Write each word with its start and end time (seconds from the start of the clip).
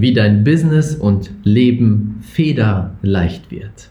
wie 0.00 0.14
dein 0.14 0.44
Business 0.44 0.94
und 0.94 1.30
Leben 1.44 2.22
federleicht 2.22 3.50
wird. 3.50 3.90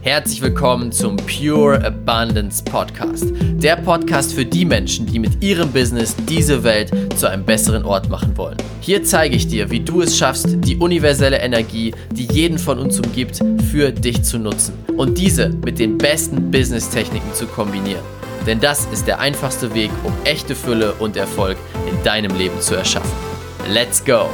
Herzlich 0.00 0.40
willkommen 0.40 0.90
zum 0.90 1.18
Pure 1.18 1.84
Abundance 1.84 2.64
Podcast. 2.64 3.26
Der 3.62 3.76
Podcast 3.76 4.32
für 4.32 4.46
die 4.46 4.64
Menschen, 4.64 5.04
die 5.04 5.18
mit 5.18 5.42
ihrem 5.44 5.70
Business 5.70 6.16
diese 6.26 6.64
Welt 6.64 6.90
zu 7.16 7.28
einem 7.28 7.44
besseren 7.44 7.84
Ort 7.84 8.08
machen 8.08 8.34
wollen. 8.38 8.56
Hier 8.80 9.04
zeige 9.04 9.36
ich 9.36 9.48
dir, 9.48 9.70
wie 9.70 9.80
du 9.80 10.00
es 10.00 10.16
schaffst, 10.16 10.64
die 10.64 10.76
universelle 10.76 11.40
Energie, 11.40 11.92
die 12.10 12.26
jeden 12.32 12.58
von 12.58 12.78
uns 12.78 12.98
umgibt, 12.98 13.38
für 13.70 13.92
dich 13.92 14.22
zu 14.22 14.38
nutzen 14.38 14.72
und 14.96 15.18
diese 15.18 15.50
mit 15.50 15.78
den 15.78 15.98
besten 15.98 16.50
Business-Techniken 16.50 17.34
zu 17.34 17.46
kombinieren. 17.46 18.17
Denn 18.48 18.60
das 18.60 18.86
ist 18.90 19.06
der 19.06 19.20
einfachste 19.20 19.74
Weg, 19.74 19.90
um 20.04 20.12
echte 20.24 20.54
Fülle 20.54 20.94
und 20.94 21.18
Erfolg 21.18 21.58
in 21.86 22.02
deinem 22.02 22.34
Leben 22.34 22.58
zu 22.60 22.76
erschaffen. 22.76 23.12
Let's 23.70 24.02
go! 24.02 24.30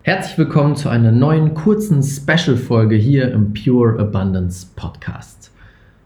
Herzlich 0.00 0.38
willkommen 0.38 0.74
zu 0.74 0.88
einer 0.88 1.12
neuen 1.12 1.52
kurzen 1.52 2.02
Special-Folge 2.02 2.96
hier 2.96 3.30
im 3.30 3.52
Pure 3.52 3.98
Abundance 3.98 4.66
Podcast. 4.74 5.50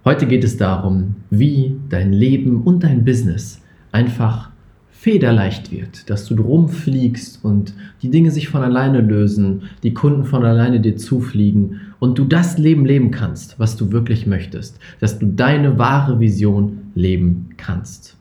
Heute 0.05 0.27
geht 0.27 0.42
es 0.42 0.56
darum, 0.56 1.14
wie 1.30 1.77
dein 1.88 2.12
Leben 2.12 2.62
und 2.62 2.83
dein 2.83 3.05
Business 3.05 3.62
einfach 3.92 4.50
federleicht 4.91 5.70
wird, 5.70 6.11
dass 6.11 6.27
du 6.27 6.34
rumfliegst 6.34 7.45
und 7.45 7.74
die 8.02 8.11
Dinge 8.11 8.33
sich 8.33 8.48
von 8.48 8.62
alleine 8.62 9.02
lösen, 9.02 9.62
die 9.84 9.95
Kunden 9.95 10.24
von 10.24 10.45
alleine 10.45 10.80
dir 10.80 10.97
zufliegen 10.97 11.91
und 12.02 12.19
du 12.19 12.24
das 12.24 12.59
Leben 12.59 12.84
leben 12.84 13.12
kannst, 13.12 13.61
was 13.61 13.77
du 13.77 13.92
wirklich 13.92 14.27
möchtest, 14.27 14.77
dass 14.98 15.20
du 15.20 15.27
deine 15.27 15.79
wahre 15.79 16.19
Vision 16.19 16.91
leben 16.97 17.51
kannst. 17.59 18.16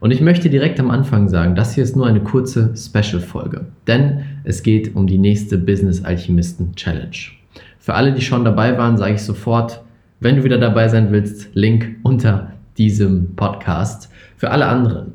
Und 0.00 0.10
ich 0.10 0.20
möchte 0.20 0.50
direkt 0.50 0.80
am 0.80 0.90
Anfang 0.90 1.28
sagen, 1.28 1.54
das 1.54 1.76
hier 1.76 1.84
ist 1.84 1.94
nur 1.94 2.08
eine 2.08 2.24
kurze 2.24 2.74
Special-Folge, 2.76 3.66
denn 3.86 4.24
es 4.42 4.64
geht 4.64 4.96
um 4.96 5.06
die 5.06 5.16
nächste 5.16 5.58
Business 5.58 6.02
Alchemisten 6.02 6.74
Challenge. 6.74 7.16
Für 7.78 7.94
alle, 7.94 8.12
die 8.12 8.20
schon 8.20 8.44
dabei 8.44 8.76
waren, 8.76 8.98
sage 8.98 9.14
ich 9.14 9.22
sofort, 9.22 9.80
wenn 10.18 10.34
du 10.34 10.42
wieder 10.42 10.58
dabei 10.58 10.88
sein 10.88 11.12
willst, 11.12 11.50
Link 11.54 11.98
unter 12.02 12.54
diesem 12.78 13.36
Podcast. 13.36 14.10
Für 14.38 14.50
alle 14.50 14.66
anderen, 14.66 15.12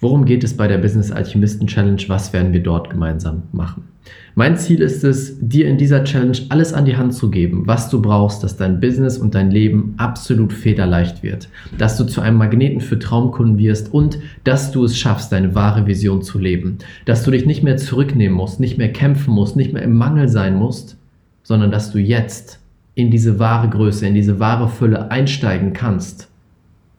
worum 0.00 0.24
geht 0.24 0.42
es 0.42 0.56
bei 0.56 0.66
der 0.66 0.78
Business 0.78 1.12
Alchemisten 1.12 1.68
Challenge? 1.68 2.02
Was 2.08 2.32
werden 2.32 2.52
wir 2.52 2.64
dort 2.64 2.90
gemeinsam 2.90 3.44
machen? 3.52 3.91
Mein 4.34 4.56
Ziel 4.56 4.80
ist 4.80 5.04
es, 5.04 5.36
dir 5.40 5.68
in 5.68 5.76
dieser 5.76 6.04
Challenge 6.04 6.38
alles 6.48 6.72
an 6.72 6.86
die 6.86 6.96
Hand 6.96 7.12
zu 7.14 7.30
geben, 7.30 7.66
was 7.66 7.90
du 7.90 8.00
brauchst, 8.00 8.42
dass 8.42 8.56
dein 8.56 8.80
Business 8.80 9.18
und 9.18 9.34
dein 9.34 9.50
Leben 9.50 9.94
absolut 9.98 10.54
federleicht 10.54 11.22
wird, 11.22 11.48
dass 11.76 11.98
du 11.98 12.04
zu 12.04 12.22
einem 12.22 12.38
Magneten 12.38 12.80
für 12.80 12.98
Traumkunden 12.98 13.58
wirst 13.58 13.92
und 13.92 14.18
dass 14.44 14.72
du 14.72 14.84
es 14.84 14.96
schaffst, 14.96 15.32
deine 15.32 15.54
wahre 15.54 15.86
Vision 15.86 16.22
zu 16.22 16.38
leben, 16.38 16.78
dass 17.04 17.24
du 17.24 17.30
dich 17.30 17.44
nicht 17.44 17.62
mehr 17.62 17.76
zurücknehmen 17.76 18.36
musst, 18.36 18.58
nicht 18.58 18.78
mehr 18.78 18.92
kämpfen 18.92 19.34
musst, 19.34 19.54
nicht 19.54 19.74
mehr 19.74 19.82
im 19.82 19.94
Mangel 19.94 20.28
sein 20.28 20.56
musst, 20.56 20.96
sondern 21.42 21.70
dass 21.70 21.92
du 21.92 21.98
jetzt 21.98 22.58
in 22.94 23.10
diese 23.10 23.38
wahre 23.38 23.68
Größe, 23.68 24.06
in 24.06 24.14
diese 24.14 24.40
wahre 24.40 24.68
Fülle 24.68 25.10
einsteigen 25.10 25.74
kannst, 25.74 26.28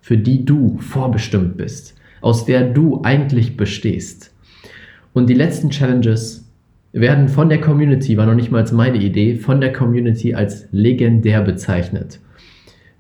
für 0.01 0.17
die 0.17 0.45
du 0.45 0.77
vorbestimmt 0.79 1.57
bist, 1.57 1.95
aus 2.21 2.45
der 2.45 2.69
du 2.69 3.01
eigentlich 3.03 3.57
bestehst. 3.57 4.31
Und 5.13 5.29
die 5.29 5.35
letzten 5.35 5.69
Challenges 5.69 6.42
werden 6.93 7.27
von 7.27 7.49
der 7.49 7.59
Community, 7.59 8.17
war 8.17 8.27
noch 8.27 8.35
nicht 8.35 8.51
mal 8.51 8.63
meine 8.71 8.99
Idee, 8.99 9.35
von 9.35 9.59
der 9.59 9.73
Community 9.73 10.35
als 10.35 10.67
legendär 10.71 11.41
bezeichnet. 11.41 12.19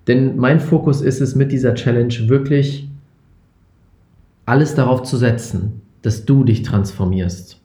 Denn 0.07 0.35
mein 0.35 0.59
Fokus 0.59 1.01
ist 1.01 1.21
es 1.21 1.35
mit 1.35 1.51
dieser 1.51 1.75
Challenge 1.75 2.13
wirklich 2.27 2.89
alles 4.45 4.75
darauf 4.75 5.03
zu 5.03 5.15
setzen, 5.15 5.81
dass 6.01 6.25
du 6.25 6.43
dich 6.43 6.63
transformierst. 6.63 7.61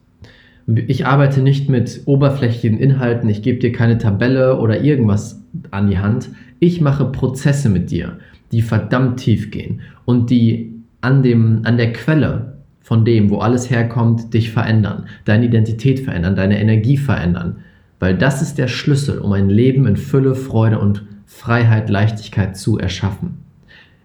Ich 0.87 1.05
arbeite 1.07 1.41
nicht 1.41 1.67
mit 1.67 2.03
oberflächlichen 2.05 2.79
Inhalten, 2.79 3.27
ich 3.27 3.41
gebe 3.41 3.59
dir 3.59 3.71
keine 3.71 3.97
Tabelle 3.97 4.59
oder 4.59 4.81
irgendwas 4.81 5.41
an 5.71 5.89
die 5.89 5.97
Hand. 5.97 6.29
Ich 6.59 6.79
mache 6.79 7.05
Prozesse 7.05 7.69
mit 7.69 7.89
dir, 7.89 8.19
die 8.51 8.61
verdammt 8.61 9.19
tief 9.19 9.49
gehen 9.49 9.81
und 10.05 10.29
die 10.29 10.75
an, 11.01 11.23
dem, 11.23 11.61
an 11.63 11.77
der 11.77 11.91
Quelle 11.91 12.58
von 12.81 13.05
dem, 13.05 13.29
wo 13.29 13.37
alles 13.37 13.69
herkommt, 13.69 14.33
dich 14.33 14.51
verändern, 14.51 15.05
deine 15.25 15.45
Identität 15.45 15.99
verändern, 15.99 16.35
deine 16.35 16.59
Energie 16.59 16.97
verändern. 16.97 17.57
Weil 17.99 18.17
das 18.17 18.41
ist 18.41 18.57
der 18.57 18.67
Schlüssel, 18.67 19.19
um 19.19 19.33
ein 19.33 19.49
Leben 19.49 19.85
in 19.85 19.97
Fülle, 19.97 20.35
Freude 20.35 20.79
und 20.79 21.05
Freiheit, 21.25 21.89
Leichtigkeit 21.89 22.57
zu 22.57 22.79
erschaffen. 22.79 23.39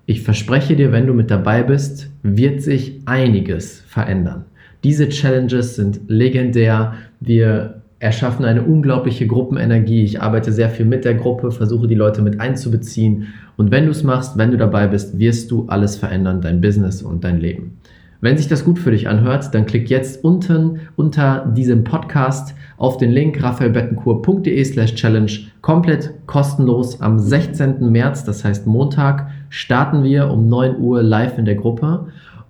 Ich 0.07 0.21
verspreche 0.21 0.77
dir, 0.77 0.93
wenn 0.93 1.07
du 1.07 1.15
mit 1.15 1.31
dabei 1.31 1.63
bist, 1.63 2.11
wird 2.23 2.61
sich 2.61 3.01
einiges 3.07 3.81
verändern. 3.87 4.45
Diese 4.83 5.09
Challenges 5.09 5.77
sind 5.77 6.01
legendär. 6.09 6.95
Wir 7.21 7.81
erschaffen 8.01 8.45
eine 8.45 8.63
unglaubliche 8.63 9.27
Gruppenenergie. 9.27 10.05
Ich 10.05 10.21
arbeite 10.21 10.53
sehr 10.53 10.69
viel 10.69 10.84
mit 10.84 11.07
der 11.07 11.15
Gruppe, 11.15 11.51
versuche 11.51 11.89
die 11.89 11.95
Leute 11.95 12.21
mit 12.21 12.39
einzubeziehen. 12.39 13.29
Und 13.57 13.71
wenn 13.71 13.87
du 13.87 13.93
es 13.93 14.03
machst, 14.03 14.37
wenn 14.37 14.51
du 14.51 14.59
dabei 14.59 14.89
bist, 14.89 15.19
wirst 15.19 15.51
du 15.51 15.67
alles 15.69 15.97
verändern, 15.97 16.43
dein 16.43 16.61
Business 16.61 17.01
und 17.01 17.25
dein 17.25 17.41
Leben. 17.41 17.79
Wenn 18.25 18.39
sich 18.39 18.49
das 18.49 18.65
gut 18.65 18.79
für 18.79 18.91
dich 18.91 19.07
anhört, 19.07 19.55
dann 19.55 19.67
klick 19.67 19.91
jetzt 19.91 20.25
unten 20.25 20.81
unter 20.97 21.45
diesem 21.55 21.85
Podcast 21.85 22.55
auf 22.79 22.97
den 22.97 23.11
Link 23.11 23.43
raphaelbettenkur.de 23.43 24.65
slash 24.65 24.95
challenge 24.95 25.33
komplett 25.61 26.11
kostenlos 26.25 27.03
am 27.03 27.19
16. 27.19 27.93
März, 27.93 28.25
das 28.25 28.43
heißt 28.43 28.67
Montag, 28.67 29.29
starten 29.51 30.05
wir 30.05 30.31
um 30.31 30.49
9 30.49 30.79
Uhr 30.79 31.03
live 31.03 31.37
in 31.37 31.45
der 31.45 31.57
Gruppe. 31.57 32.07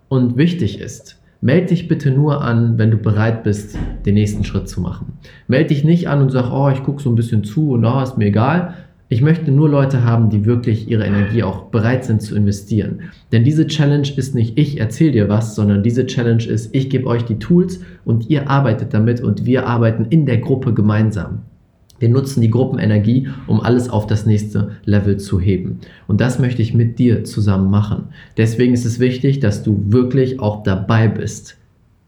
Und 0.08 0.36
wichtig 0.36 0.80
ist, 0.80 1.20
melde 1.40 1.66
dich 1.66 1.88
bitte 1.88 2.12
nur 2.12 2.44
an, 2.44 2.78
wenn 2.78 2.92
du 2.92 2.96
bereit 2.96 3.42
bist, 3.42 3.76
den 4.06 4.14
nächsten 4.14 4.44
Schritt 4.44 4.68
zu 4.68 4.80
machen. 4.80 5.14
Melde 5.48 5.70
dich 5.70 5.82
nicht 5.82 6.08
an 6.08 6.22
und 6.22 6.30
sag, 6.30 6.52
oh, 6.52 6.68
ich 6.68 6.84
gucke 6.84 7.02
so 7.02 7.10
ein 7.10 7.16
bisschen 7.16 7.42
zu 7.42 7.72
und 7.72 7.84
oh, 7.84 8.00
ist 8.00 8.16
mir 8.16 8.26
egal, 8.26 8.74
ich 9.08 9.20
möchte 9.20 9.50
nur 9.50 9.68
Leute 9.68 10.04
haben, 10.04 10.30
die 10.30 10.46
wirklich 10.46 10.88
ihre 10.88 11.04
Energie 11.04 11.42
auch 11.42 11.64
bereit 11.64 12.04
sind 12.04 12.22
zu 12.22 12.34
investieren. 12.34 13.10
Denn 13.32 13.44
diese 13.44 13.66
Challenge 13.66 14.08
ist 14.16 14.34
nicht 14.34 14.58
ich 14.58 14.80
erzähle 14.80 15.12
dir 15.12 15.28
was, 15.28 15.54
sondern 15.54 15.82
diese 15.82 16.06
Challenge 16.06 16.44
ist, 16.44 16.74
ich 16.74 16.88
gebe 16.88 17.06
euch 17.06 17.24
die 17.24 17.38
Tools 17.38 17.80
und 18.04 18.30
ihr 18.30 18.48
arbeitet 18.48 18.94
damit 18.94 19.20
und 19.20 19.44
wir 19.44 19.66
arbeiten 19.66 20.06
in 20.08 20.24
der 20.24 20.38
Gruppe 20.38 20.72
gemeinsam. 20.72 21.42
Wir 21.98 22.08
nutzen 22.08 22.40
die 22.40 22.50
Gruppenenergie, 22.50 23.28
um 23.46 23.60
alles 23.60 23.88
auf 23.88 24.06
das 24.06 24.26
nächste 24.26 24.72
Level 24.84 25.18
zu 25.18 25.38
heben. 25.38 25.80
Und 26.08 26.20
das 26.20 26.38
möchte 26.38 26.62
ich 26.62 26.74
mit 26.74 26.98
dir 26.98 27.24
zusammen 27.24 27.70
machen. 27.70 28.08
Deswegen 28.36 28.74
ist 28.74 28.84
es 28.84 28.98
wichtig, 28.98 29.38
dass 29.40 29.62
du 29.62 29.84
wirklich 29.88 30.40
auch 30.40 30.62
dabei 30.62 31.08
bist 31.08 31.56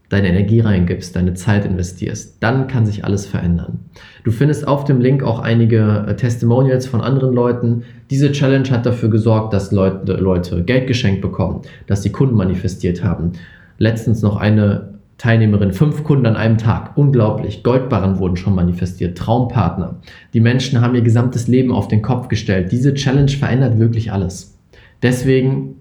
deine 0.09 0.29
Energie 0.29 0.61
reingibst, 0.61 1.15
deine 1.15 1.33
Zeit 1.33 1.65
investierst, 1.65 2.37
dann 2.41 2.67
kann 2.67 2.85
sich 2.85 3.03
alles 3.03 3.25
verändern. 3.25 3.79
Du 4.23 4.31
findest 4.31 4.67
auf 4.67 4.85
dem 4.85 5.01
Link 5.01 5.21
auch 5.21 5.39
einige 5.39 6.05
äh, 6.07 6.15
Testimonials 6.15 6.87
von 6.87 7.01
anderen 7.01 7.33
Leuten. 7.33 7.83
Diese 8.09 8.31
Challenge 8.31 8.69
hat 8.69 8.85
dafür 8.85 9.09
gesorgt, 9.09 9.53
dass 9.53 9.71
Leute, 9.71 10.13
Leute 10.13 10.63
Geld 10.63 10.87
geschenkt 10.87 11.21
bekommen, 11.21 11.61
dass 11.87 12.03
sie 12.03 12.11
Kunden 12.11 12.35
manifestiert 12.35 13.03
haben. 13.03 13.33
Letztens 13.79 14.21
noch 14.21 14.37
eine 14.37 14.93
Teilnehmerin, 15.17 15.73
fünf 15.73 16.03
Kunden 16.03 16.25
an 16.25 16.35
einem 16.35 16.57
Tag. 16.57 16.95
Unglaublich. 16.95 17.63
Goldbarren 17.63 18.19
wurden 18.19 18.37
schon 18.37 18.55
manifestiert. 18.55 19.17
Traumpartner. 19.17 19.95
Die 20.33 20.39
Menschen 20.39 20.79
haben 20.79 20.95
ihr 20.95 21.01
gesamtes 21.01 21.47
Leben 21.47 21.71
auf 21.71 21.87
den 21.87 22.01
Kopf 22.01 22.27
gestellt. 22.27 22.71
Diese 22.71 22.93
Challenge 22.93 23.31
verändert 23.31 23.79
wirklich 23.79 24.11
alles. 24.11 24.57
Deswegen 25.01 25.75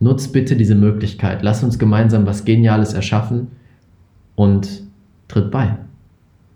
nutzt 0.00 0.32
bitte 0.32 0.54
diese 0.54 0.74
Möglichkeit. 0.74 1.42
Lass 1.42 1.64
uns 1.64 1.78
gemeinsam 1.78 2.26
was 2.26 2.44
Geniales 2.44 2.92
erschaffen 2.92 3.48
und 4.34 4.82
tritt 5.28 5.50
bei. 5.50 5.76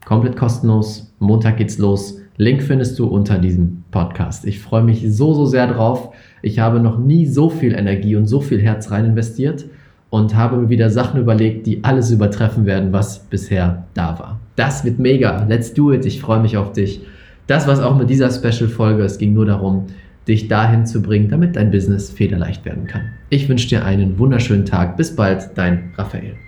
Komplett 0.05 0.37
kostenlos. 0.37 1.12
Montag 1.19 1.59
geht's 1.59 1.78
los. 1.78 2.19
Link 2.37 2.62
findest 2.62 2.99
du 2.99 3.06
unter 3.06 3.39
diesem 3.39 3.83
Podcast. 3.91 4.47
Ich 4.47 4.61
freue 4.61 4.83
mich 4.83 5.05
so, 5.09 5.34
so 5.34 5.44
sehr 5.44 5.66
drauf. 5.66 6.15
Ich 6.41 6.61
habe 6.61 6.81
noch 6.81 6.99
nie 6.99 7.27
so 7.27 7.50
viel 7.50 7.75
Energie 7.75 8.15
und 8.17 8.27
so 8.27 8.41
viel 8.41 8.61
Herz 8.61 8.91
rein 8.91 9.05
investiert 9.05 9.64
und 10.11 10.37
habe 10.37 10.56
mir 10.56 10.69
wieder 10.69 10.88
Sachen 10.88 11.20
überlegt, 11.20 11.67
die 11.67 11.85
alles 11.85 12.11
übertreffen 12.11 12.64
werden, 12.64 12.93
was 12.93 13.19
bisher 13.19 13.85
da 13.94 14.19
war. 14.19 14.41
Das 14.56 14.85
wird 14.85 14.99
mega. 14.99 15.44
Let's 15.49 15.75
do 15.75 15.93
it. 15.93 16.06
Ich 16.06 16.20
freue 16.20 16.41
mich 16.41 16.56
auf 16.56 16.73
dich. 16.73 17.02
Das 17.47 17.67
war's 17.67 17.81
auch 17.81 17.97
mit 17.97 18.08
dieser 18.08 18.31
Special-Folge. 18.31 19.02
Es 19.02 19.19
ging 19.19 19.35
nur 19.35 19.47
darum, 19.47 19.87
dich 20.26 20.49
dahin 20.49 20.87
zu 20.87 21.02
bringen, 21.02 21.29
damit 21.29 21.56
dein 21.56 21.70
Business 21.70 22.11
federleicht 22.11 22.64
werden 22.64 22.87
kann. 22.87 23.02
Ich 23.31 23.49
wünsche 23.49 23.69
dir 23.69 23.85
einen 23.85 24.19
wunderschönen 24.19 24.64
Tag. 24.64 24.97
Bis 24.97 25.17
bald, 25.17 25.50
dein 25.56 25.91
Raphael. 25.97 26.48